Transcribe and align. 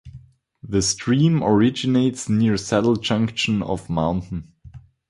The 0.63 0.81
stream 0.81 1.43
originates 1.43 2.27
near 2.27 2.57
Saddle 2.57 2.95
Junction 2.95 3.61
on 3.61 3.77
Mt. 3.87 4.45